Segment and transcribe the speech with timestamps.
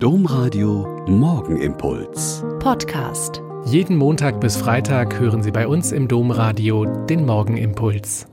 [0.00, 2.44] Domradio Morgenimpuls.
[2.60, 3.42] Podcast.
[3.64, 8.28] Jeden Montag bis Freitag hören Sie bei uns im Domradio den Morgenimpuls.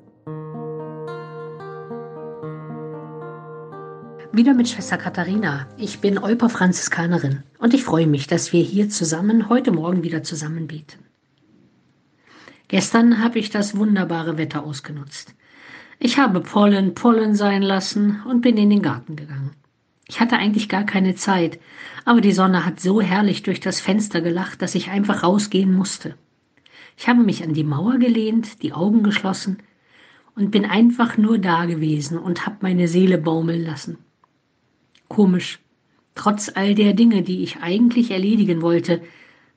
[4.32, 5.68] Wieder mit Schwester Katharina.
[5.76, 10.22] Ich bin Euper Franziskanerin und ich freue mich, dass wir hier zusammen heute Morgen wieder
[10.22, 11.00] zusammen beten.
[12.68, 15.34] Gestern habe ich das wunderbare Wetter ausgenutzt.
[15.98, 19.56] Ich habe Pollen Pollen sein lassen und bin in den Garten gegangen.
[20.08, 21.60] Ich hatte eigentlich gar keine Zeit,
[22.06, 26.16] aber die Sonne hat so herrlich durch das Fenster gelacht, dass ich einfach rausgehen musste.
[26.98, 29.58] Ich habe mich an die Mauer gelehnt, die Augen geschlossen
[30.36, 33.98] und bin einfach nur da gewesen und habe meine Seele baumeln lassen.
[35.08, 35.60] Komisch.
[36.14, 39.02] Trotz all der Dinge, die ich eigentlich erledigen wollte,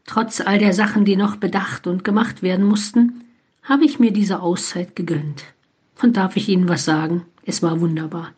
[0.07, 3.25] trotz all der Sachen, die noch bedacht und gemacht werden mussten,
[3.63, 5.45] habe ich mir diese Auszeit gegönnt.
[6.03, 7.27] Und darf ich Ihnen was sagen?
[7.45, 8.33] Es war wunderbar.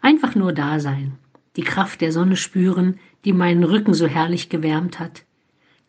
[0.00, 1.12] Einfach nur da sein,
[1.56, 5.24] die Kraft der Sonne spüren, die meinen Rücken so herrlich gewärmt hat,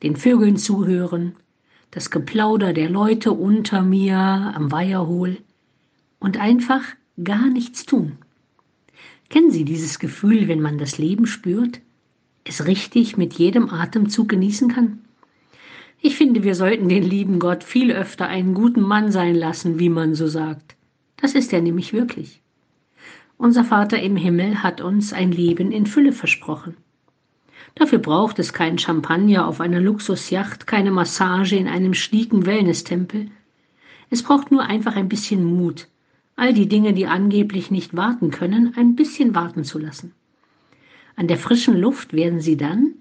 [0.03, 1.35] den Vögeln zuhören,
[1.91, 5.37] das Geplauder der Leute unter mir am Weiherhohl
[6.20, 6.84] und einfach
[7.23, 8.13] gar nichts tun.
[9.29, 11.81] Kennen Sie dieses Gefühl, wenn man das Leben spürt,
[12.43, 14.99] es richtig mit jedem Atemzug genießen kann?
[16.05, 19.90] Ich finde, wir sollten den lieben Gott viel öfter einen guten Mann sein lassen, wie
[19.90, 20.75] man so sagt.
[21.15, 22.43] Das ist er nämlich wirklich.
[23.37, 26.77] Unser Vater im Himmel hat uns ein Leben in Fülle versprochen.
[27.75, 33.31] Dafür braucht es keinen Champagner auf einer Luxusjacht, keine Massage in einem schlieken Wellnesstempel.
[34.09, 35.87] Es braucht nur einfach ein bisschen Mut,
[36.35, 40.13] all die Dinge, die angeblich nicht warten können, ein bisschen warten zu lassen.
[41.15, 42.93] An der frischen Luft werden Sie dann,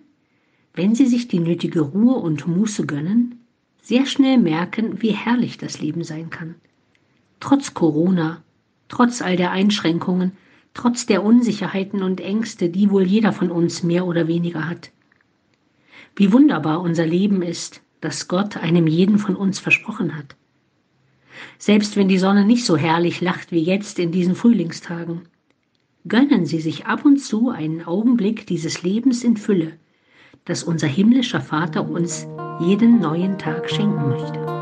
[0.74, 3.40] wenn Sie sich die nötige Ruhe und Muße gönnen,
[3.82, 6.54] sehr schnell merken, wie herrlich das Leben sein kann.
[7.40, 8.42] Trotz Corona,
[8.92, 10.32] trotz all der Einschränkungen,
[10.74, 14.90] trotz der Unsicherheiten und Ängste, die wohl jeder von uns mehr oder weniger hat.
[16.14, 20.36] Wie wunderbar unser Leben ist, das Gott einem jeden von uns versprochen hat.
[21.58, 25.22] Selbst wenn die Sonne nicht so herrlich lacht wie jetzt in diesen Frühlingstagen,
[26.06, 29.72] gönnen Sie sich ab und zu einen Augenblick dieses Lebens in Fülle,
[30.44, 32.26] das unser himmlischer Vater uns
[32.60, 34.61] jeden neuen Tag schenken möchte.